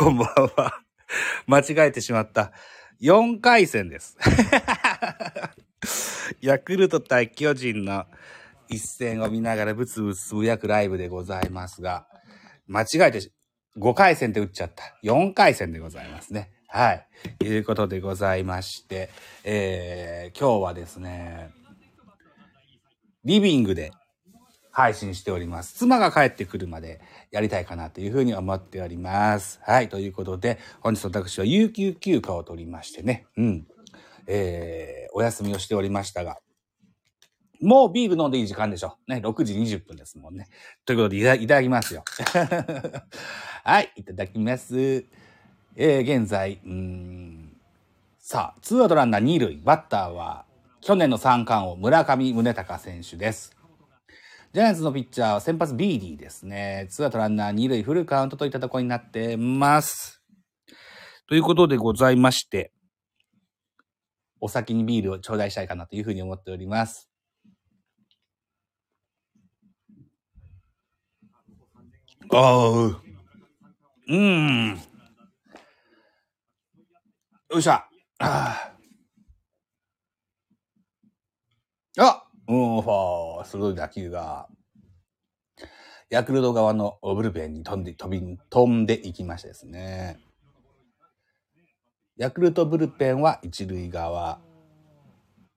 [0.00, 0.80] こんばんは。
[1.46, 2.52] 間違えてしまった。
[3.02, 4.16] 4回戦です。
[6.40, 8.06] ヤクルト対巨人の
[8.70, 12.06] 一戦を見ながらブツブツつぶやくライブでございますが、
[12.66, 13.30] 間違えて
[13.76, 14.96] 5回戦で打っちゃった。
[15.02, 16.50] 4回戦でございますね。
[16.68, 17.06] はい。
[17.44, 19.10] いうことでございまして、
[19.44, 21.50] えー、今日はですね、
[23.26, 23.92] リビングで
[24.70, 25.74] 配信しております。
[25.74, 27.00] 妻が帰ってくるまで
[27.30, 29.60] やりたいかなというふうに思っております。
[29.62, 29.88] はい。
[29.88, 33.66] ということで、本日私は有給休暇を取りましてね、うん。
[34.26, 36.38] えー、お休みをしておりましたが、
[37.60, 38.96] もうビール飲んでいい時間でしょ。
[39.06, 40.48] ね、6時20分ですもんね。
[40.86, 42.04] ということでいた、いただきますよ。
[43.64, 45.04] はい、いただきます。
[45.76, 47.56] えー、現在、うん、
[48.18, 50.46] さあ、ツーアウトランナー2塁、バッターは、
[50.80, 53.59] 去年の三冠王、村上宗隆選手です。
[54.52, 56.88] ジャイアンツのピッチャーは先発ビーディですね。
[56.90, 60.24] ツーアウトランナー2塁フルカウントといったところになってます。
[61.28, 62.72] ということでございまして、
[64.40, 67.08] お先にビールを頂戴したいかなというふうに思っております。
[72.32, 74.80] ああ、うーん。
[77.52, 77.70] よいしょ。
[77.70, 77.84] あ
[78.18, 78.72] あ。
[81.98, 84.48] あうん、ファー、鋭い打球が、
[86.08, 90.18] ヤクルト側のブルペンに飛んで、飛び、飛んでいきましたですね。
[92.16, 94.40] ヤクルトブルペンは一塁側、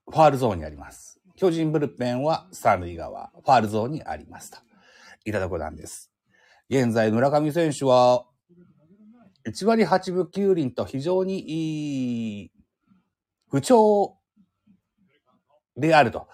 [0.08, 1.20] ファールゾーンにあります。
[1.34, 4.58] 巨人ブルペンは三塁側、ファールゾーンにありますと。
[5.24, 6.12] いたとこなんです。
[6.70, 8.24] 現在、村上選手は、
[9.48, 12.52] 1割8分9厘と非常にいい
[13.50, 14.16] 不調
[15.76, 16.28] であると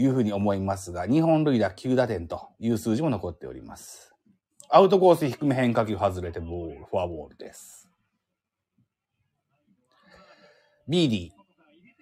[0.00, 4.14] いうふうに思いますが、日本塁打9打点という数字も残っております。
[4.70, 7.90] アウトコース低め変化球外れてボール、フォアボールです。
[10.88, 11.30] ビーディ、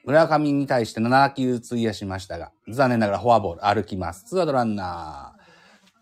[0.05, 4.25] 村上に対して7球費やしましたが、残念ながらフォアボール歩きます。
[4.27, 5.35] ツアウトランナ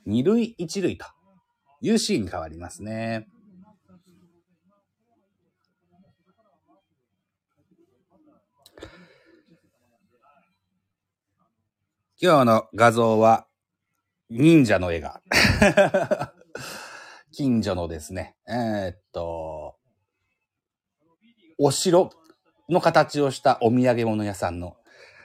[0.07, 1.07] ー、2塁1塁と
[1.81, 3.27] いうシーンに変わりますね。
[12.19, 13.47] 今日の画像は、
[14.31, 15.21] 忍者の絵が。
[17.31, 19.77] 近所のですね、えーっと、
[21.59, 22.11] お城
[22.71, 24.79] の形をしたお土産物屋さんの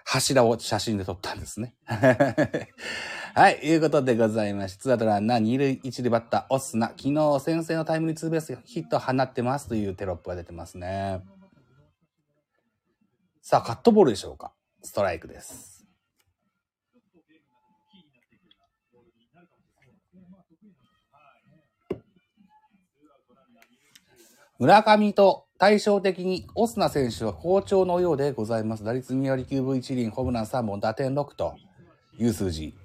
[0.03, 1.75] 柱を写真で撮ったんですね。
[3.35, 11.23] はい、いうことでございまして、ツアウトランナー二塁一塁バッター、オスナ、昨日先制のタイムリーツーベースヒット放ってますというテロップが出てますね。
[13.41, 14.51] さあ、カットボールでしょうか
[14.83, 15.80] ストライクです。
[24.61, 28.83] 村上と対照的にオスナ選手は好調のようでございます。
[28.83, 31.55] 打率2割9分1厘、ホームラン3本、打点6と
[32.19, 32.75] いう数字。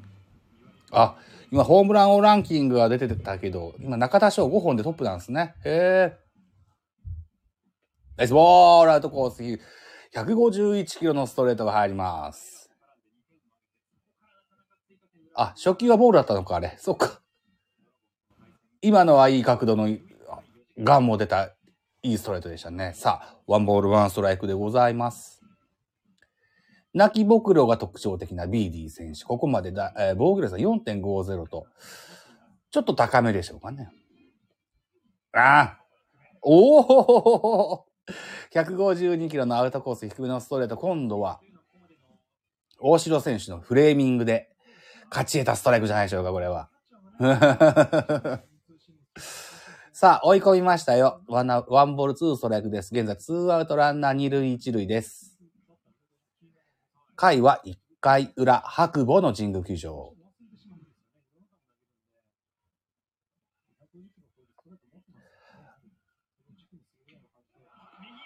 [0.90, 1.18] あ、
[1.50, 5.54] 今ホームラン王ランキングが出てたけど、今中田翔5本でトップなんですね。
[5.66, 6.18] へえ。
[8.16, 9.42] ナイスボールアウトコース、
[10.14, 12.70] 151キロのストレートが入ります。
[15.34, 16.74] あ、初球はボールだったのか、あれ。
[16.78, 17.20] そっか。
[18.80, 19.90] 今のはいい角度の
[20.78, 21.55] ガンも出た
[22.06, 22.92] いいストレートでしたね。
[22.94, 25.42] さあ、ワンボールワンストライクでございます。
[26.94, 29.24] 泣きぼくろが特徴的なビーディ選手。
[29.24, 31.66] ここまでだ、えー防御率は4.50と、
[32.70, 33.90] ちょっと高めでしょうかね。
[35.32, 35.80] ああ
[36.42, 37.86] おお
[38.54, 40.76] 152キロのアウトコース低めのストレート。
[40.76, 41.40] 今度は、
[42.78, 44.48] 大城選手のフレーミングで
[45.10, 46.70] 勝ち得たストライクじゃないでしょうか、これは。
[49.98, 51.22] さあ、追い込みましたよ。
[51.26, 52.94] ワンワンボールツーストライクです。
[52.94, 55.38] 現在、ツーアウトランナー二塁一塁です。
[57.14, 60.12] 回は1回裏、白母の神宮球場。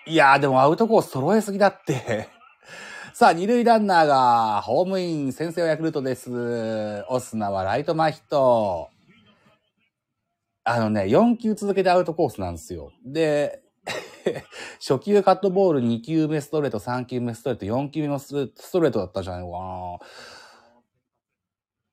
[0.09, 2.29] いやー、でもアウトコース揃えすぎだって。
[3.15, 7.05] さあ、二塁ランナーがホームイン、先制はヤクルトです。
[7.09, 8.91] オスナはライト前ヒット。
[10.73, 12.93] あのね、4球続けてアウトコースなんですよ。
[13.05, 13.61] で、
[14.79, 18.29] 初球カットボール、2球目ストレート、3球目ストレート、4球目もス
[18.71, 19.59] トレートだったじゃないか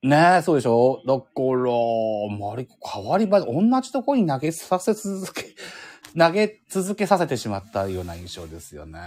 [0.03, 0.31] な。
[0.33, 1.01] ねえ、そうでしょ？
[1.07, 5.55] だから、マリコ、変わり場で同じとこに投げさせ続け、
[6.15, 8.99] 投げ続けさせてしまったような印象ですよね。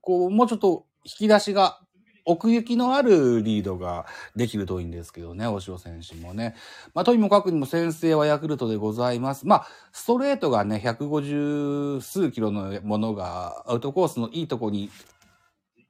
[0.00, 1.80] こう、もうちょっと引き出しが
[2.28, 4.04] 奥行きのあるリードが
[4.36, 6.54] できるといいんですけどね、大城選手もね。
[6.92, 9.46] まあ、とにもかくにも先制はヤクルトでございます。
[9.46, 14.90] まあ、ストレートがね、150数キロのものがアウトコースのいいとこに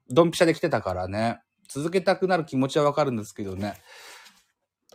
[0.09, 3.75] ドンピシャで来てたからね、続けたくなる気持ちはわかるんですけどね。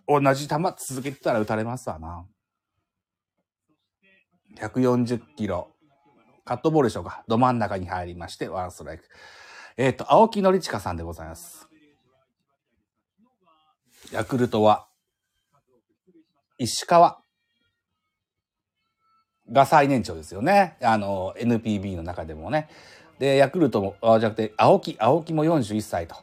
[0.07, 2.25] 同じ球続けてたら打たれますわな。
[4.59, 5.67] 140キロ。
[6.45, 7.25] カットボールでしょうか。
[7.27, 9.03] ど真ん中に入りまして、ワンストライク。
[9.77, 11.67] えっ、ー、と、青木のりちかさんでございます。
[14.11, 14.87] ヤクルトは、
[16.59, 17.19] 石川
[19.51, 20.77] が最年長ですよね。
[20.81, 22.69] あの、NPB の中でもね。
[23.17, 26.15] で、ヤクルトも、あじゃなくて、青木、青木も41歳と。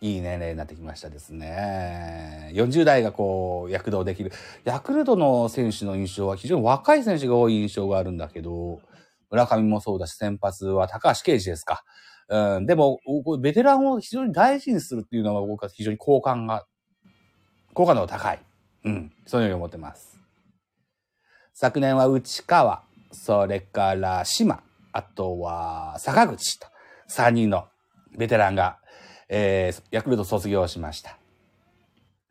[0.00, 2.50] いい年齢になってきましたですね。
[2.54, 4.32] 40代がこう、躍動できる。
[4.64, 8.80] ヤクルトの選手の印象は非常に若い選手が多い印象があるんだけど、
[9.30, 11.84] 村上もそうだし、先発は高橋奎二ですか。
[12.32, 13.00] うん、でも、
[13.40, 16.66] ベテランを非常に大事にするっていうのは僕は非常に好感が、
[17.74, 18.38] 好感度が高い。
[18.84, 20.18] うん、そういうふうに思ってます。
[21.54, 22.82] 昨年は内川、
[23.12, 24.62] それから島、
[24.92, 26.66] あとは坂口と
[27.08, 27.66] 3人の
[28.16, 28.78] ベテランが
[29.34, 31.16] えー、ヤクルト卒業しました。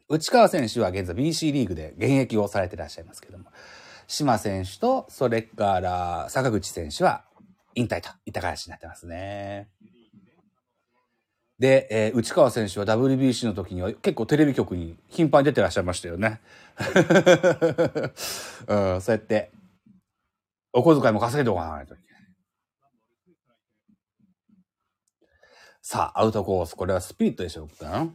[0.08, 3.46] 内川選手は現在 BC リーグで現役をされていらっしゃいますけども、
[4.08, 7.24] 島選手と、それから坂口選手は
[7.76, 9.70] 引退といった形になってますね。
[11.60, 16.42] で、えー、内川選手は WBC の時には結構テレビ局に頻繁に出てらっしゃいましたよね。
[18.68, 19.52] うん、そうやって、
[20.74, 22.04] お小遣いも稼いでおかないとない。
[25.84, 26.76] さあ、アウトコース。
[26.76, 28.08] これはスピリットでしょうか？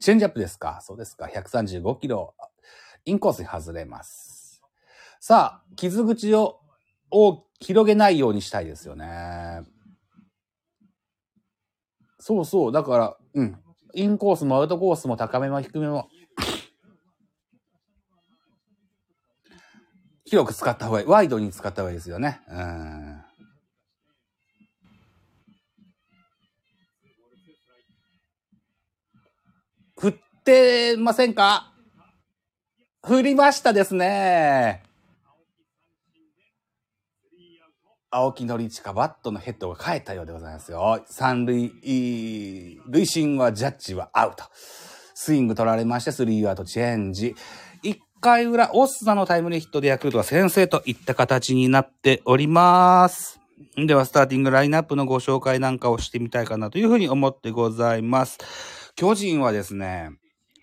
[0.00, 0.80] チェンジアップですか？
[0.82, 1.26] そうですか。
[1.26, 2.34] 135キロ。
[3.04, 4.62] インコースに外れます。
[5.20, 6.61] さあ、傷口を
[7.12, 9.62] を広げないようにしたいですよね。
[12.18, 12.72] そうそう。
[12.72, 13.58] だから、うん。
[13.94, 16.08] インコースもアウトコースも高めも低めも、
[20.24, 21.06] 広く使った方がいい。
[21.06, 22.40] ワイドに使った方がいいですよね。
[22.48, 23.22] うん。
[29.98, 31.72] 振ってませんか？
[33.04, 34.82] 振りましたですね。
[38.14, 41.02] 青木のりちかバットのヘッドが返ったようでございますよ。
[41.06, 41.72] 三塁、
[42.86, 44.44] 塁審はジャッジはアウト。
[45.14, 47.34] スイング取られまして、スリーアウトチェンジ。
[47.82, 53.40] 一回裏、オスナのタイムリーヒットでヤクルトが先制といった形になっております。
[53.76, 58.38] では、スターティングラインナップのご紹介なんかをしてみたいかなというふうに思ってございます。
[58.94, 60.10] 巨人はですね、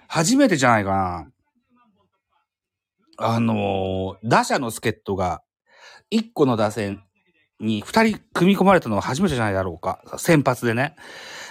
[0.07, 1.31] 初めてじゃないかな。
[3.18, 5.42] あのー、打者の助っ人が、
[6.12, 7.04] 1個の打線
[7.59, 10.01] に2人組み込まれたのは初めてじゃないだろうか。
[10.17, 10.95] 先発でね。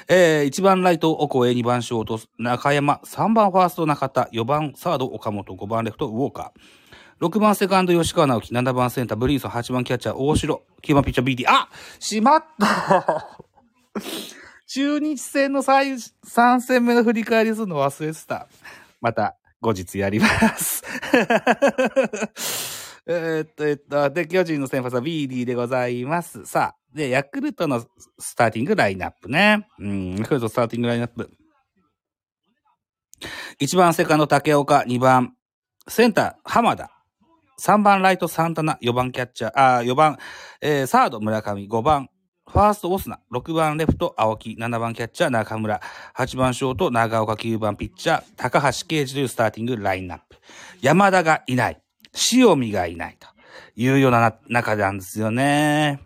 [0.09, 7.27] えー、1番ライト、オコエ、2番ショート、中山、3番ファースト、中田、4番サード、岡本、5番レフト、ウォーカー。
[7.27, 11.45] 6番セカンド、吉川直樹、7番センター、ブリンソン、8番キャッチャー、大城、9番ピッチャー、BD。
[11.47, 11.69] あ
[11.99, 13.29] しまった
[14.67, 18.47] 中日戦の最3戦目の振り返りするの忘れてた。
[19.01, 20.83] また後日やります。
[23.09, 26.45] えっと、えっと、で、巨人の先発は BD でございます。
[26.45, 27.85] さあ、で、ヤクルトの
[28.19, 29.67] スターティングラインナップね。
[29.79, 31.31] うん、ヤクルトスターティングラインナップ。
[33.61, 35.35] 1番セカンド竹岡、2番
[35.89, 36.91] センター浜田、
[37.61, 40.19] 3番ライトサンタナ、4番キャッチャー、あ、4番、
[40.61, 42.11] えー、サード村上、5番
[42.47, 45.81] ファーストオスナ、6番レフト青木、7番キャッチャー中村、
[46.15, 50.37] 8番ショート長岡、9番ピッチャー高橋啓治というスターティングラインナップ。
[50.81, 51.83] 山田がいない。
[52.33, 53.29] 塩見がいないと
[53.77, 56.01] いうような中なんですよね。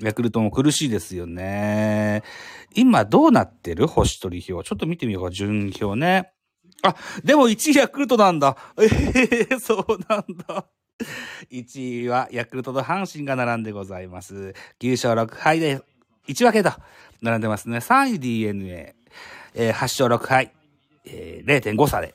[0.00, 2.22] ヤクルトも苦しいですよね。
[2.74, 4.68] 今どうなってる星取り表？
[4.68, 6.32] ちょっと見てみようか、順表ね。
[6.82, 8.56] あ、でも1位ヤクルトなんだ。
[8.80, 10.66] ええー、 そうなんだ。
[11.50, 14.54] 1位はヤクルトと阪神が並んでございます。
[14.80, 15.80] 9勝6敗で
[16.28, 16.72] 1分けと
[17.20, 17.78] 並んでますね。
[17.78, 18.94] 3位 DNA、
[19.54, 20.52] えー、8勝6敗、
[21.04, 22.14] えー、0.5差で。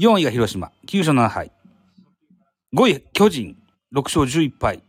[0.00, 1.52] 4位が広島、9勝7敗。
[2.74, 3.58] 5位巨人、
[3.94, 4.82] 6勝11敗。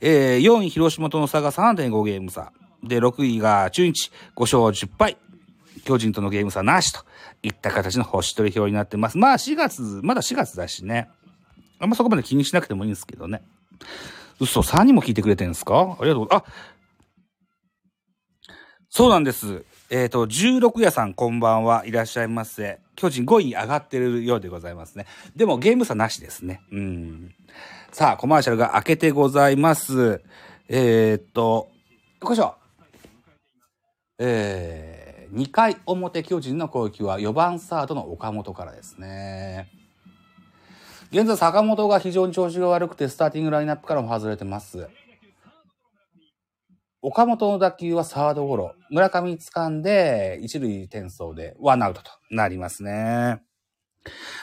[0.00, 2.52] えー、4位広島との差が3.5ゲーム差。
[2.84, 5.16] で、6位が中日、5勝10敗。
[5.84, 7.00] 巨人とのゲーム差なしと
[7.42, 9.18] いった形の星取り表になってます。
[9.18, 11.08] まあ4月、まだ4月だしね。
[11.80, 13.42] あんまそこまで気にしなくてもいいんですけどね。
[14.38, 15.96] 嘘、3人も聞いてくれてるんですか？
[15.98, 16.48] ありがとうございます。
[16.48, 16.52] あ
[18.90, 19.64] そうなんです。
[19.90, 22.85] えっ、ー、と、16夜さんこんばんはいらっしゃいませ。
[22.96, 25.06] 巨人5位に上がってるようでございますね。
[25.36, 26.62] でもゲーム差なしですね。
[26.72, 27.34] うん。
[27.92, 30.22] さあ、コマーシャルが開けてございます。
[30.68, 31.68] えっ、ー、と、
[32.22, 32.56] よいしょ。
[34.18, 39.70] えー、2回表巨人の攻撃は4番サードの岡本からですね。
[41.12, 44.88] 現在坂本が非常に調子が悪くてスターティングラインナップからも外れてます。
[47.08, 48.74] 岡本の打球はサードゴロ。
[48.90, 53.40] 村上掴んで一塁転送でワンアウトとなりますね。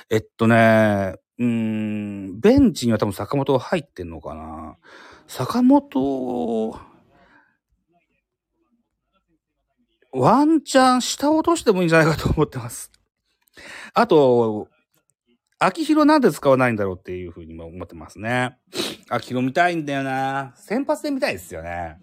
[0.09, 4.77] えっとね、うん、ベンチには多分坂本入ってんのかな。
[5.27, 6.79] 坂本、
[10.13, 12.93] ワンチャン下落としてもいいんじゃないかと思ってます。
[13.93, 14.69] あと、
[15.59, 18.57] 秋広なんで使わないんだろうっていうふうにも思ってますね。
[19.09, 20.53] 秋広見たいんだよな。
[20.55, 21.97] 先発で見たいですよね。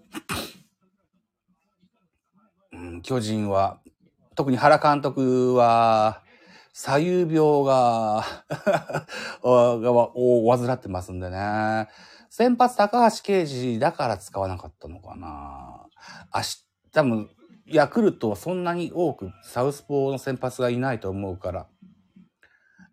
[3.03, 3.81] 巨人は、
[4.35, 6.23] 特に原監督は、
[6.73, 8.25] 左右病が
[9.43, 11.89] を患ってますんでね。
[12.31, 15.87] 先発高橋奎二だから使わなかったのかな。
[16.35, 17.31] 明日、多分、
[17.67, 21.67] ヤクルトはそんなに多くサウスポーの先発がいないと思うから、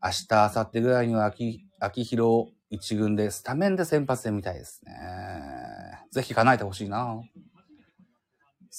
[0.04, 4.94] 明日、明後日ぐらいには秋、秋広一軍でスタメンで先発で見たいですね。
[6.12, 7.22] ぜひ叶えてほしいな。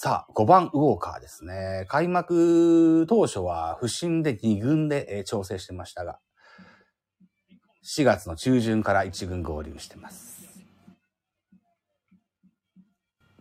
[0.00, 1.84] さあ、5番ウォーカーですね。
[1.88, 6.20] 開幕当初は不審で2軍で調整してましたが、
[7.84, 10.62] 4月の中旬から1軍合流してます。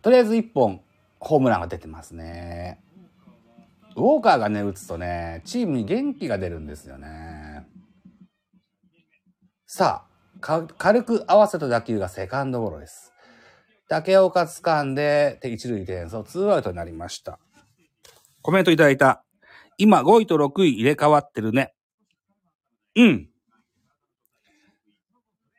[0.02, 0.82] とりあえず1本
[1.20, 2.82] ホームランが出てますね。
[3.94, 7.68] ウォーカーがね、打つとね、チームに元気が出るんですよね。
[9.64, 10.08] さ
[10.42, 13.12] あ、軽く合わせた打球がセカンドゴロです。
[13.88, 17.38] 竹岡掴んで、一塁転送、ツーアウトになりました。
[18.42, 19.24] コメントいただいた。
[19.78, 21.72] 今5位と6位入れ替わってるね。
[22.96, 23.30] うん。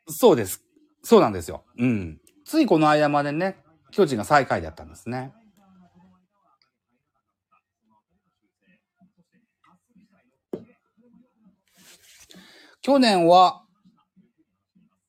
[0.08, 0.64] そうです。
[1.04, 1.66] そうなんですよ。
[1.78, 2.20] うん。
[2.46, 3.58] ついこの間までね、
[3.92, 5.34] 巨人が最下位だったんですね。
[12.82, 13.64] 去年は、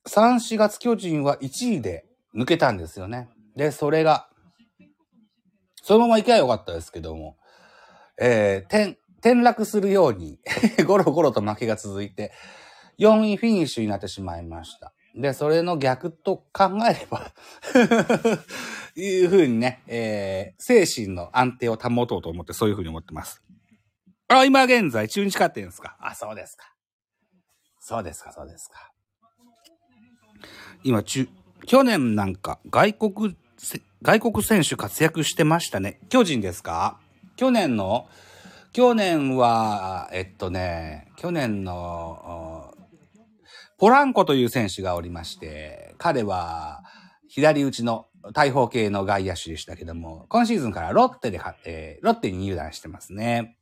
[0.07, 3.29] 3、4月巨人は1位で抜けたんですよね。
[3.55, 4.29] で、それが、
[5.83, 7.37] そのまま行けばよかったですけども、
[8.19, 10.39] えー、転、転落するように
[10.85, 12.31] ゴロゴロと負けが続いて、
[12.99, 14.93] 4位フィニッシュになってしまいました。
[15.15, 17.33] で、それの逆と考えれば
[18.95, 23.43] いうふうにね、えー、精神の安定を保とうと思ってそういうふうに思ってます。
[24.29, 25.97] あ、今現在中日勝ってんですか？
[25.99, 26.73] あ、そうですか。
[27.79, 28.91] そうですか、そうですか。
[30.83, 31.27] 今、中、
[31.65, 33.37] 去年なんか外国、
[34.01, 35.99] 外国選手活躍してましたね。
[36.09, 36.99] 巨人ですか？
[37.37, 38.07] 去年の、
[38.73, 42.73] 去年は、えっとね、去年の、
[43.77, 46.83] ポランコという選手がおりまして、彼は
[47.27, 53.57] 左打ちの大砲系の外野手でしたけども、今シーズンからロッテで、えー、ロッテに入団してますね。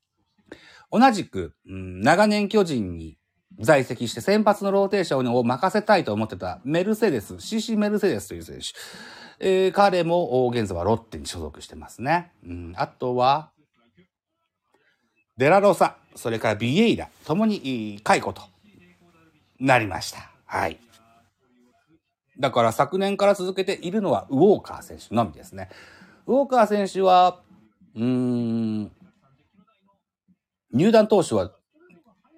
[0.91, 3.18] 同じく、うん、長年巨人に
[3.61, 8.67] 在籍して先発のローテーションを任せたいと思ってたメルセデス、CC メルセデスという選手。
[9.41, 12.31] えー、彼も現在はロッテに所属してますね。
[12.45, 13.51] うん、あとは、
[15.37, 18.41] デラロサ、それからビエイラ、ともに解雇と
[19.59, 20.31] なりました。
[20.45, 20.79] はい。
[22.39, 25.69] だから昨年から続けているのはウォーカー選手のみですね。
[26.25, 27.41] ウォーカー選手は、
[27.95, 28.91] うーん、
[30.71, 31.51] 入団当初は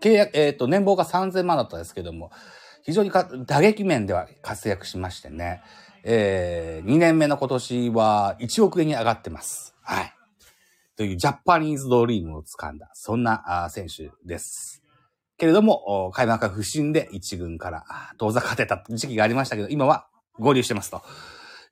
[0.02, 2.32] 契約、えっ、ー、と、年俸が3000万だったんですけども、
[2.84, 3.12] 非常に
[3.46, 5.62] 打撃面では活躍しましてね、
[6.04, 9.76] えー、2年目の今年は1億円に上がってます。
[9.84, 10.14] はい。
[10.98, 14.84] というジャパニーズドリームを掴んだ、そんな選手です。
[15.38, 17.84] けれども、開幕が不振で1軍から
[18.18, 20.08] 遠ざかってた時期がありましたけど、今は
[20.40, 21.02] 合流してますと。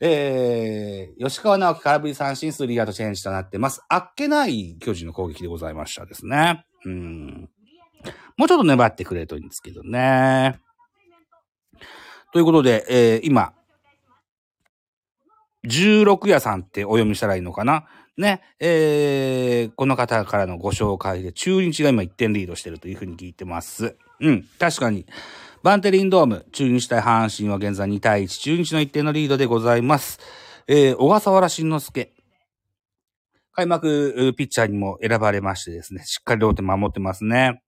[0.01, 3.83] えー、吉川直樹空振り三振スリアウトチェンジとなってます。
[3.89, 6.65] あっけない巨人の攻撃でございましたですね。
[6.85, 7.49] うん。
[8.39, 10.61] もうちょっと粘ってくれるといいんですけどね。
[12.31, 13.51] ということで、えー、今、
[15.65, 17.85] 16夜さんってお読みしたらいいのかな？
[18.15, 23.97] ね、えー、この方からのご紹介で、中日が今1点リードしてるというふうに聞いてます。
[24.21, 25.05] うん、確かに。
[25.61, 30.17] バンテリンドーム、中日対阪神は現在2対1、中日の1点のリードでございます。
[30.65, 32.13] えー、小笠原慎之介。
[33.51, 37.61] 開幕ピッチャーにも選ばれましてですね、しっかりローテ守ってますね。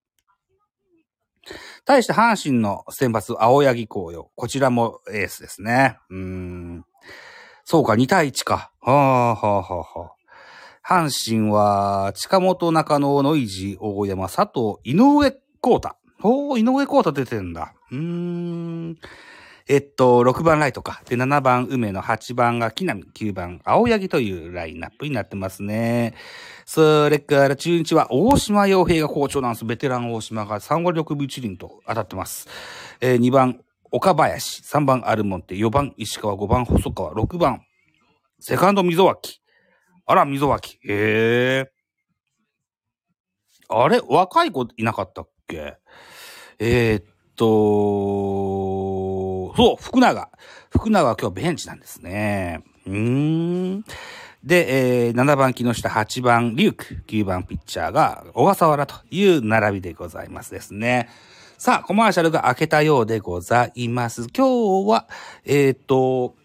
[1.85, 4.29] 対して阪神の選抜、青柳紅葉。
[4.35, 5.97] こちらもエースですね。
[6.09, 6.85] うん。
[7.63, 8.71] そうか、2対1か。
[8.81, 10.21] はあ、はあ、はあ、はあ。
[10.83, 15.31] 阪神は、近本中野、ノイジ大山、佐藤、井上
[15.61, 15.95] 光太。
[16.23, 17.73] おー、井上光太出てんだ。
[17.91, 18.97] うーん。
[19.71, 21.01] えっと、6番ライトか。
[21.07, 26.13] で、7番梅野、8番が木浪、9番青柳というラインナップになってますね。
[26.65, 29.63] それから中日は大島洋平が好調なんです。
[29.63, 32.49] ベテラン大島が3割6分1厘と当たってます。
[32.99, 33.61] えー、2番
[33.91, 37.61] 岡林、3番アルモンテ、4番石川、5番細川、6番
[38.41, 39.41] セカンド溝脇。
[40.05, 40.79] あら、溝脇。
[40.83, 41.71] へえ。
[43.69, 45.77] あれ若い子いなかったっけ？
[46.59, 47.03] えー、っ
[47.37, 48.70] と、
[49.55, 50.29] そう、福永。
[50.69, 52.63] 福永は今日ベンチなんですね。
[52.85, 52.93] うー
[53.77, 53.85] ん。
[54.43, 61.09] で、えー、7番木下、8番リューク、9番ピッチャーが小笠原という並びでございますですね。
[61.57, 64.27] さあ、コマーシャルが開けたようでございます。
[64.35, 65.07] 今日は、
[65.45, 66.35] えっ、ー、と、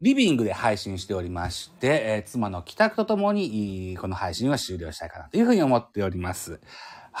[0.00, 6.60] リビングで配信しておりまして、えー、妻の帰宅とともに、この配信は終了したいかなというふうに思っております。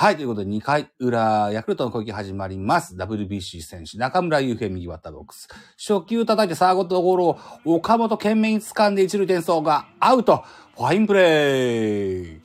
[0.00, 2.94] はい、ということで2回裏、ヤクルトの攻撃始まります。
[2.94, 5.48] WBC 選手、中村悠平右バッターボックス。
[5.76, 10.44] 初球叩いてサーゴットゴールを岡本懸命に掴んで一塁転送がアウト。
[10.76, 12.40] ファインプレー。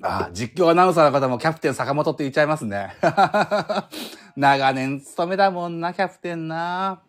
[0.00, 2.94] ああ実況アナウンサーの方もキャプテン坂本って言っちゃいますね。
[4.36, 7.02] 長年勤めだもんな、キャプテンな。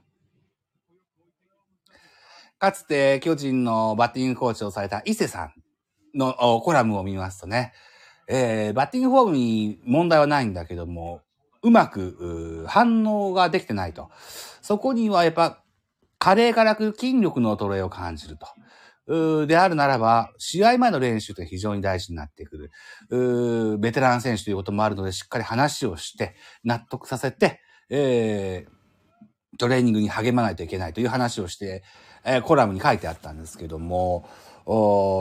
[2.66, 5.54] かつて巨人のバッティングコーチをされた伊勢さん
[6.18, 7.74] のコラムを見ますとね、
[8.28, 11.22] えー、バッティングフォームに問題はないんだけども、
[11.62, 14.10] うまく反応ができてないと。
[14.64, 15.62] そこにはやっぱ、
[16.18, 18.36] 加齢からく筋力の衰えを感じる
[19.06, 19.46] と。
[19.46, 22.72] であるならば、試合前の練習って非常に大事になってく
[23.12, 23.78] る。
[23.78, 31.84] ベテラン選手ということもあるので、しっかり話をして、納得させて、えー、トレーニングに励まないといけないという話をして、
[32.26, 34.28] えー、コラムに書いてあったんですけども、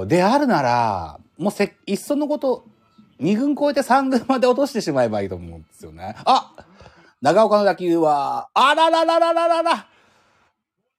[0.09, 2.65] であるなら、もうせ、いっそのこと、
[3.21, 6.17] 2軍超えて3軍まで落としてしまえばいいと思うんですよね。
[6.25, 6.55] あ
[7.21, 9.87] 長岡の打球は、あららららららら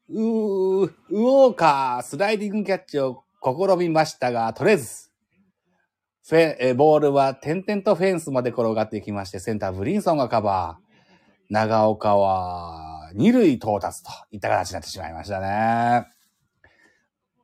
[0.09, 5.09] うー、ウォーカー、スライディングキャッチを試みましたが、取れず。
[6.27, 10.85] フェえボールは点々とフェンスまで転がっていきまして、センターブリンソンがカバー。
[11.49, 16.05] 長岡は二塁到達といった形になってしまいましたね。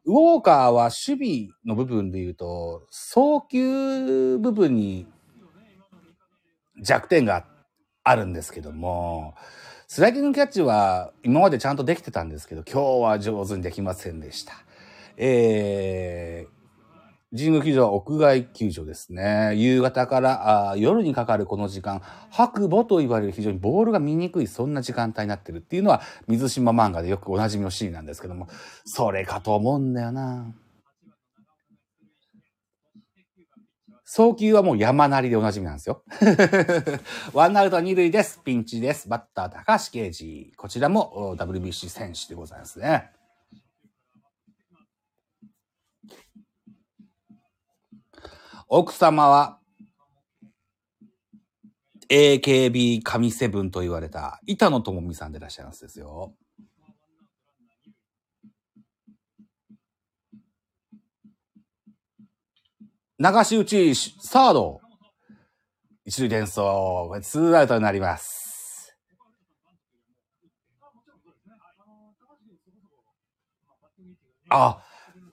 [0.03, 5.07] ウォーカーは守備の部分で言うと、送球部分に
[6.81, 7.45] 弱点が
[8.03, 9.36] あるんですけども、
[9.88, 14.53] スライディングキャッチは今までちゃんとできてたんですけど、今日は上手にできませんでした。
[15.17, 16.61] えー、
[17.34, 19.54] 神宮球場は屋外球場ですね。
[19.56, 28.50] 夕方からあ夜にかかるこの時間、白母と言われる非常にボールが見にくい、そんな時間帯になってるっていうのは、水島漫画でよくおなじみのシーンなんですけども、
[28.84, 30.54] それかと思うんだよな。
[34.04, 36.04] 送球はもう山なりでおなじみなんですよ。
[37.32, 38.41] ワンアウト二塁です。
[38.44, 39.08] ピンチです。
[39.08, 40.52] バッター高橋啓治。
[40.58, 43.20] こちらも WBC 選手でございますね。
[48.73, 49.60] 奥様は
[52.10, 56.34] AKB 神セブンと言われた板野友美さんでいらっしゃいますですよ。
[63.19, 64.79] 流し打ち、サード。
[66.05, 67.07] 一塁転送。
[67.10, 68.95] これツーアウトになります。
[74.47, 74.81] あ、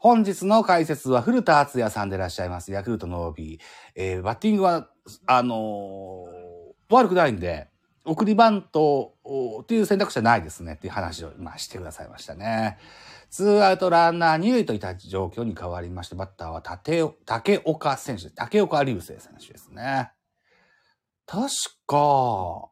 [0.01, 2.71] 本日の解説は古田敦也さんでいらっしゃいます。
[2.71, 3.59] ヤクルトの OB。
[3.97, 4.89] えー、バッティングは、
[5.27, 7.69] あのー、悪くないんで、
[8.05, 9.15] 送りバント
[9.63, 12.79] っていう選択肢はないですねっていう話を今してくださいましたね。
[13.29, 20.13] ツーアウトランナー二塁といった状況に変わりまして、バッターは竹竹岡選手、竹岡隆星選手ですね。
[21.27, 21.49] 確
[21.87, 22.71] か、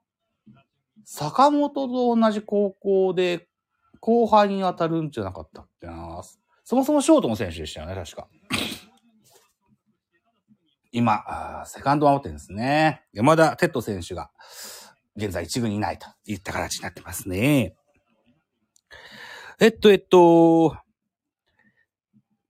[1.05, 3.49] 坂本と同じ高校で
[4.01, 5.69] 後輩に当たるんじゃなかったっ。
[6.69, 8.27] そもそもショートの選手でしたよね、確か。
[10.91, 13.05] 今、セカンド守ってるんですね。
[13.13, 14.33] 山田哲人選手が、
[15.15, 17.77] 現在一軍にいないといった形になってますね。
[19.61, 20.77] えっと、えっと、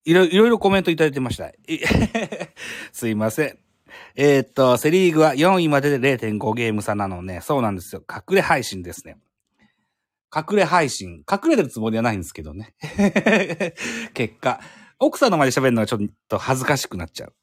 [0.07, 1.53] いろいろいろコメントいただいてました。
[2.93, 3.59] すいません。
[4.15, 7.43] えー、っと、セリーグは4位までで0.5ゲーム差なのね。
[7.43, 8.03] そうなんですよ。
[8.11, 9.19] 隠れ配信ですね。
[10.37, 11.25] 隠れ配信。
[11.31, 12.75] 隠れてるつもりはないんですけどね。
[14.13, 14.61] 結果。
[14.99, 17.35] 奥さんの前で喋るのがちょっと恥ずかしくなっちゃう。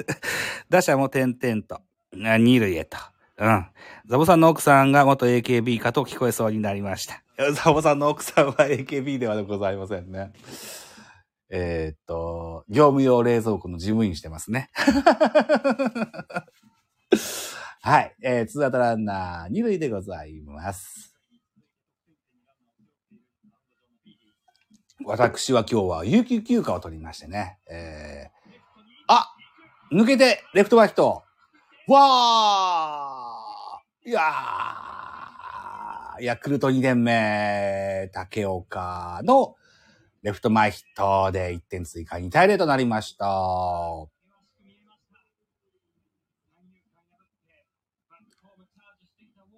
[0.68, 1.80] 打者も点々と。
[2.12, 2.98] 二塁へと。
[3.38, 3.66] うん。
[4.06, 7.22] ザボさんの奥さんが元 AKB かと聞こえそうになりました。
[7.52, 10.32] ザボさんの奥さんは AKB ではございませんね。
[11.48, 14.70] えー、っと、業務用冷蔵庫の事務員してますね。
[17.82, 18.16] はい。
[18.22, 21.15] えー、ツーアウトランナー、二塁でございます。
[25.08, 27.58] 私は今日は有給休暇を取りましてね。
[27.70, 28.54] えー、
[29.06, 29.32] あ
[29.92, 31.22] 抜けて、レフト前ヒット。
[31.86, 39.54] わーいやーヤクルト2年目、竹岡の
[40.22, 43.28] レフト前ヒットで1点追加2対0となりました。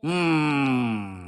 [0.03, 1.28] うーん。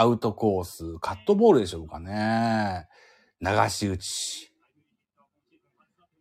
[0.00, 2.86] アウトコース、カットボールでしょうかね。
[3.40, 4.52] 流し打ち。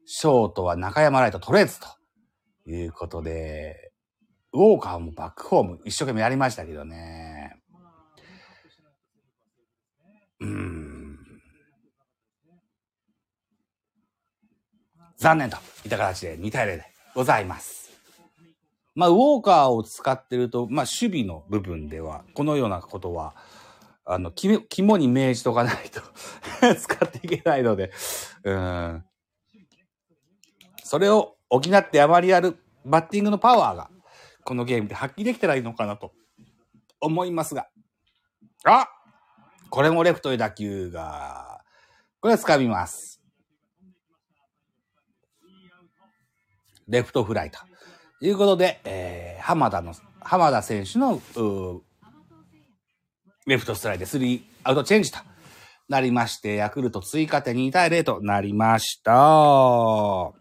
[0.03, 1.87] ショートは中山ライト取れずと
[2.65, 3.91] いうことで、
[4.51, 7.55] ウォーカーもバックホーム一生懸命やりましたけどね。
[10.39, 11.19] うん。
[15.17, 17.91] 残念といった形で2対0でございます。
[18.97, 23.35] まあ、ウォーカーを使ってると、まあ、守備の部分では、このようなことは、
[24.09, 26.01] あの、肝肝に銘じとかないと
[26.79, 27.91] 使っていけないので、
[28.43, 29.05] うん。
[30.83, 33.91] それを補ってあまりやるバッティングのパワーが、
[34.45, 36.13] このゲームで発揮できたらいいのかなと
[37.01, 37.67] 思いますが。
[38.63, 38.87] あ
[39.69, 41.61] これもレフトへ打球が、
[42.21, 43.21] これは掴みます。
[46.87, 47.59] レフトフライと
[48.21, 51.21] いうことで、えー、浜田の、浜田選手の、
[53.47, 55.19] レフトストライでスリーアウトチェンジと
[55.87, 60.33] なりまして、ヤクルト追加点2対0となりました。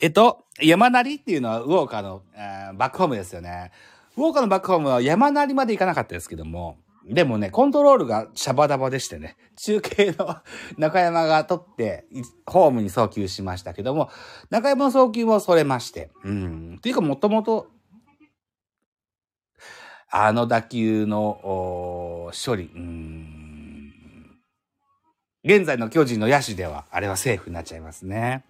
[0.00, 3.72] えっと、山なりっていうのはウォーカーの、えーバックホームですよね。
[4.16, 6.76] ウォーカーのバックホームは山なりまで行かなかったですけども、
[7.06, 10.36] でもね、コントロールがシャバダバでしてね、中継の
[10.76, 12.04] 中山が取って、
[12.46, 14.10] ホームに送球しましたけども、
[14.50, 16.74] 中山の送球もそれまして、うん。
[16.76, 17.68] っていうか、もともと、
[20.12, 22.70] あの打球の処理、
[25.44, 28.44] 現在の巨人の野手では、あれはセーフになっちゃいますね。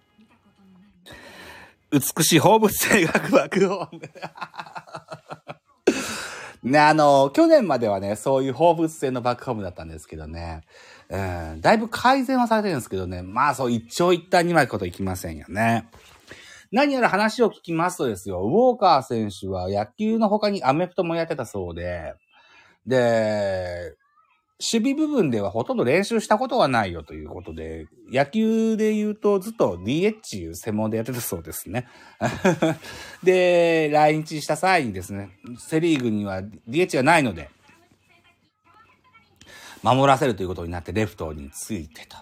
[1.91, 4.01] 美しい放物性学バックホーム。
[6.71, 10.61] ね、あの、去年まではね、そういう放物性のバックホームだったんですけどね。
[11.09, 13.21] うん、だいぶ改善はされてるんですけどね。
[13.21, 15.89] まあそう、一長一短にまいこといきませんよね。
[16.71, 22.13] 何やら話を聞きますとですよ、ウォーカー選手は野球の他にアメフトもやってたそうで、
[22.85, 23.95] で、
[24.61, 31.87] 守備部分ではほとんど練習したことはないよということで、野球で言うとずっと DH 専門でやってたそうですね。
[33.23, 37.49] で、来日した際にですね、セリーグには DH がないので、
[39.81, 42.17] 守らせるということになってレフトについてと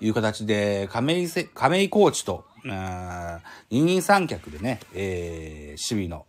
[0.00, 6.26] いう形で、亀井、亀井コーチと、あー二人三脚でね、えー守備の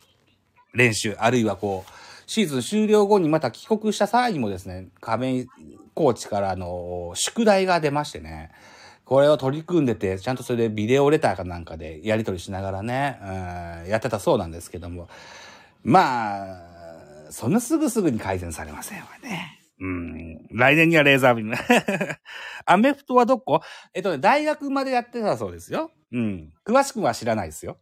[0.73, 1.91] 練習、あるいはこう、
[2.25, 5.47] シーズン終了後にまた帰国した際にもですね、亀井
[5.93, 8.51] コーチからの宿題が出ましてね、
[9.05, 13.25] これを取り組んでて、ちゃんとそれでビデオレターかなんかでやり取りしながらね、う
[13.87, 15.09] んやってたそうなんですけども、
[15.83, 19.59] まあ、そんなすぐすぐに改善されませんわね。
[19.79, 20.47] うん。
[20.51, 21.55] 来年にはレーザービーム。
[22.65, 23.61] アメフトはどこ？
[23.93, 25.91] えっとね、大学までやってたそうですよ。
[26.13, 26.53] うん。
[26.63, 27.77] 詳しくは知らないですよ。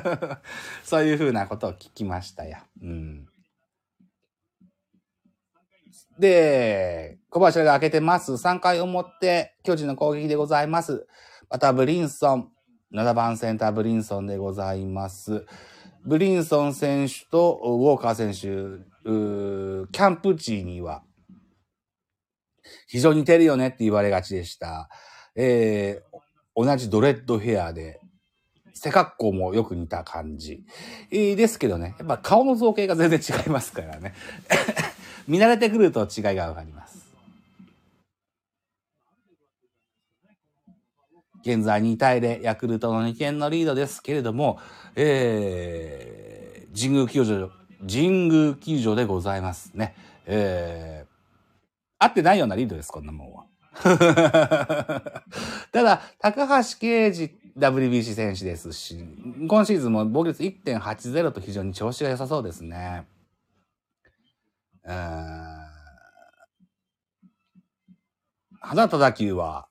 [0.82, 2.56] そういうふうなことを聞きましたよ。
[2.82, 3.28] うん。
[6.18, 8.32] で、小林が開けてます。
[8.32, 11.06] 3回表、巨人の攻撃でございます。
[11.50, 12.52] また、ブリンソン。
[12.92, 15.44] 7番センター、ブリンソンでございます。
[16.06, 18.82] ブリンソン選手とウォーカー選手、
[19.92, 21.02] キャンプ地には、
[22.86, 24.88] 非常に似てるよねって言われがちでした。
[25.36, 26.18] えー、
[26.60, 28.00] 同じドレッドヘアで、
[28.74, 30.64] 背格好もよく似た感じ。
[31.12, 34.12] えーですけどね、やっぱ顔の造形が全然違いますからね。
[35.28, 37.06] 見慣れてくると違いがわかります。
[41.42, 44.58] 現在2対0、ヤクルトの2点のリードですけれども、
[44.96, 47.52] えー、神宮球場、
[47.88, 49.94] 神宮球場でございますね。
[50.26, 53.44] えー、合ってないようなリードです、こんなもんは。
[55.72, 58.96] ただ、高橋奎二 WBC 選手ですし、
[59.48, 63.06] 今シーズンも防御率1.80と非常に調子が良さそうですね。
[64.84, 65.68] うーん
[68.60, 69.68] 放った打球は、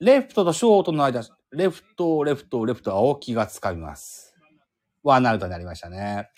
[0.00, 4.34] レフトとショートの間、レフト、レフト、レフト、青木が掴みます。
[5.02, 6.30] ワンアウトになりましたね。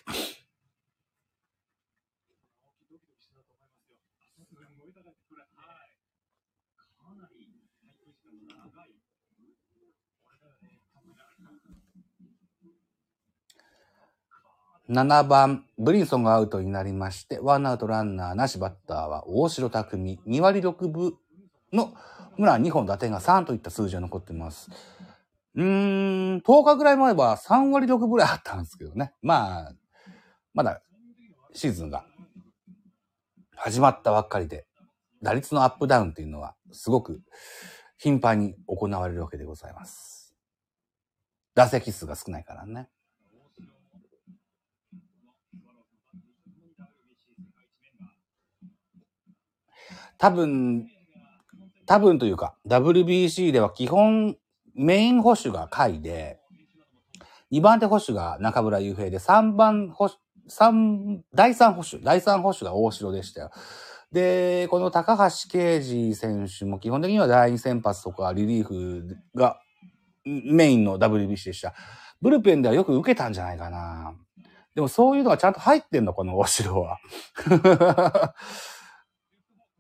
[14.88, 21.14] 7番、ブリンソンがアウトになりまして、ワンアウトランナーなしバッターは大城匠、2割6分
[21.74, 24.70] のホームラン2本打点が3といった数字が残ってます。
[25.56, 29.12] うーん、10日ぐらい前は3割6分ぐらいあったんですけどね。
[29.20, 29.72] まあ、
[30.54, 30.80] まだ
[31.52, 32.06] シーズンが
[33.56, 34.66] 始まったばっかりで、
[35.22, 37.20] 打率のアップダウンっていうのはすごく
[37.98, 40.34] 頻繁に行われるわけでございます。
[41.54, 42.88] 打席数が少ないからね。
[50.18, 50.88] 多分、
[51.86, 54.36] 多分というか、WBC では基本
[54.74, 56.38] メイン保守が甲斐で、
[57.52, 60.14] 2番手保守が中村雄平で、3番保守、
[60.48, 63.50] 三、第3保守、第3保守が大城でしたよ。
[64.12, 69.60] で、この高橋奎二選手も基本的には第2先発とかリリーフが
[70.24, 71.74] メインの WBC でした。
[72.20, 74.14] ブルペンではよく受けたんじゃないかな。
[74.74, 76.98] でもそういうのがちゃんと入ってんの、この大城は。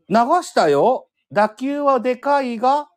[0.08, 1.08] 流したよ。
[1.30, 2.88] 打球はでかいが、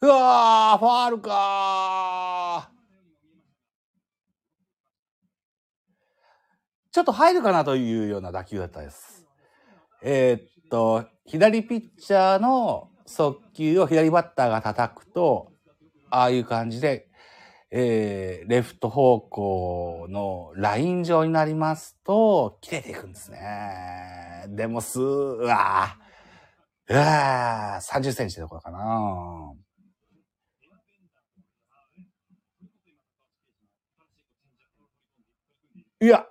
[0.00, 2.72] うわー、ファールかー。
[6.90, 9.24] ちょっと入るかなというような打球だったです。
[10.02, 15.52] えーっと、左ピッチャーの速球を左バッターが叩くと、
[16.10, 17.08] ああいう感じで、
[17.74, 24.44] えー、レフト方向のライン上になりますと、切れていくんですね。
[24.48, 29.54] でもす、うわー、うわー、30センチってところかな。
[36.02, 36.26] いや、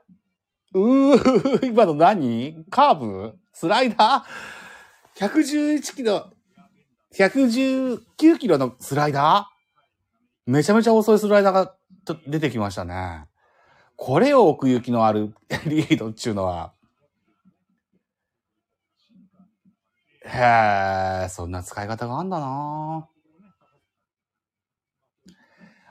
[0.76, 2.66] うー、今の何？
[2.70, 3.34] カーブ？
[3.52, 6.32] スライダー ?111 キロ、
[7.16, 9.61] 119キロのスライダー？
[10.46, 11.76] めちゃめちゃ遅いスライダーが
[12.28, 13.26] 出てきましたね。
[13.96, 15.36] これを奥行きのある
[15.68, 16.74] リードっていうのは。
[20.26, 23.08] へえ、そんな使い方があんだな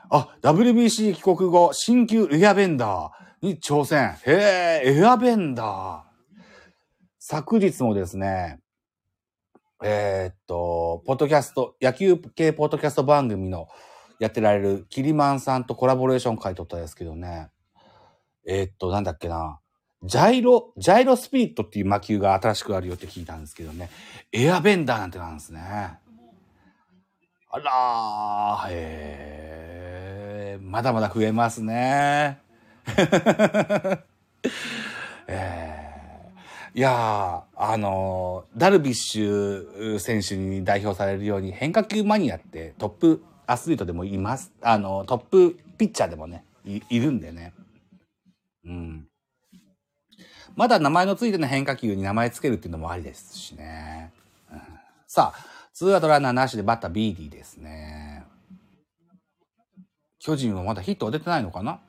[0.09, 4.17] あ、WBC 帰国後、新旧エアベンダーに挑戦。
[4.25, 6.11] へえ、エアベンダー。
[7.19, 8.59] 昨日もですね、
[9.83, 13.67] えーっと、ポッドキャスト、野球系ポッドキャスト番組の
[14.21, 17.49] やってられるキリマンさんとコラボレーション会取ったんですけどね。
[18.47, 19.59] えーっと、なんだっけな。
[20.03, 23.89] ジャイロ、ジャイロスピリットっていう魔球が新しくあるよって聞いたんですけどね。
[24.31, 25.59] エアベンダーなんてなんですね。
[27.49, 32.37] あらー、へー、まだまだ増えますね。
[35.25, 44.51] えー、いや、あのダルビッシュ選手に代表されるように変化球マニアってトップアスリートでもいます。
[44.61, 47.53] あの、トップピッチャーでもね、いいるんでね。
[48.65, 49.07] うん。
[50.55, 54.13] まだ名前のついての変化球に名前つけるっていうのもありですしね。
[54.51, 54.61] うん
[55.07, 58.23] さあ、ツーアウトランナーなしでバッタービーディですね。
[60.19, 61.81] 巨人はまだヒットは出てないのかな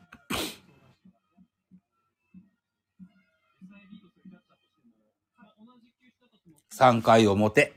[6.74, 7.72] ？3回表、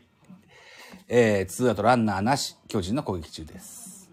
[1.07, 4.09] えー、ツーアウトランナーなし、巨人の攻撃中です。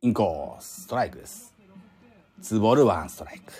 [0.00, 1.52] インコース、ストライクです。
[2.40, 3.52] ツーボール、ワンストライク。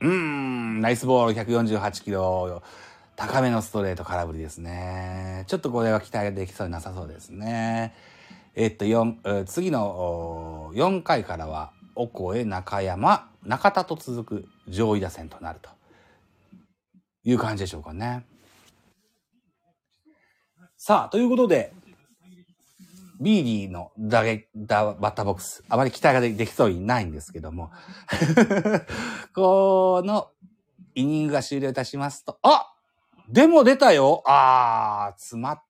[0.00, 2.62] うーん、ナイスボール148キロ。
[3.16, 5.44] 高めのストレート空振りですね。
[5.46, 7.94] ちょっとこれは期待できそうになさそうですね。
[8.54, 15.70] えっと、四え次の4回からは、オコエ、中山、中田と続く上位打線となると
[17.24, 18.24] いう感じでしょうかね。
[20.76, 21.72] さあ、ということで、
[23.20, 27.70] ビーディの打撃打バッターボックス、あまり期待ができそうにないんですけども、
[29.34, 30.30] この
[30.94, 32.74] イニングが終了いたしますと、あ
[33.28, 34.22] でも出たよ。
[34.26, 35.62] あー、詰まっ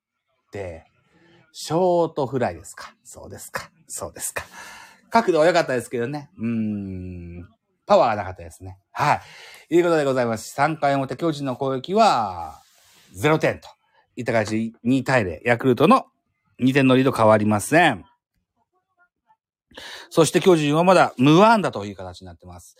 [0.51, 0.85] て、
[1.55, 2.95] ショートフライですか。
[3.03, 3.69] そうですか。
[3.87, 4.43] そうですか。
[5.11, 6.31] 角度は良かったですけどね。
[6.39, 7.47] うーん。
[7.85, 8.79] パワーがなかったですね。
[8.91, 9.21] は
[9.69, 9.75] い。
[9.75, 10.59] いうことでございます。
[10.59, 12.59] 3回表巨人の攻撃は、
[13.15, 13.69] 0点と。
[14.15, 15.41] いった感じ、2対0。
[15.45, 16.07] ヤクルトの
[16.59, 18.03] 2点のリード変わりません。
[20.09, 22.77] そして巨人はまだ無安打という形になってます。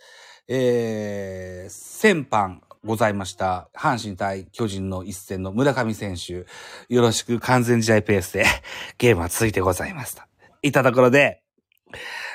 [0.48, 3.68] えー、先般ございました。
[3.74, 6.46] 阪神対巨人の一戦の村上選手、
[6.88, 8.44] よろしく完全試合ペースで
[8.98, 10.28] ゲームは続いてございました。
[10.62, 11.42] いったところで、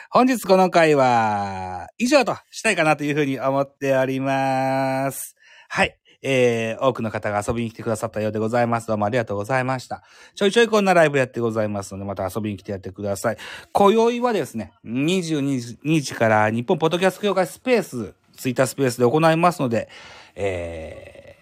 [0.10, 5.36] 本日この回は以上としたいかなというふうに思っております。
[5.70, 5.96] はい。
[6.22, 8.88] えー、多くの方が遊びに来てくださったようでございます。
[8.88, 10.04] どうもありがとうございました。
[10.36, 13.38] ちょいちょいこんなライブやってございますので、また遊びに来てやってください。
[13.72, 19.90] 今宵はですね、22時から日本ポッドキャスト協会スペース、ツイッタースペースで行いますので、
[20.36, 21.36] え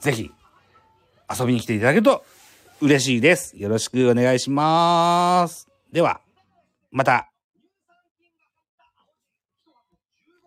[0.00, 0.30] ー、ぜひ、
[1.38, 2.24] 遊びに来ていただけると
[2.80, 3.56] 嬉しいです。
[3.56, 5.68] よろしくお願いします。
[5.92, 6.20] では、
[6.90, 7.29] また。